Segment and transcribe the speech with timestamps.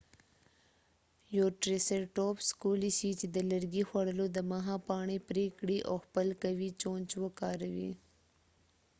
[1.37, 7.09] یو ټریسرټوپس کولی شي د لرګي خوړلو دمخه پاڼري پري کړي او خپل قوي چونچ
[7.23, 7.91] وکاروي